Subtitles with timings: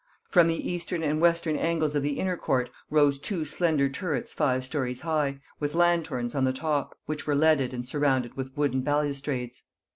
[0.29, 4.65] From the eastern and western angles of the inner court rose two slender turrets five
[4.65, 9.61] stories high, with lanthorns on the top, which were leaded and surrounded with wooden balustrades.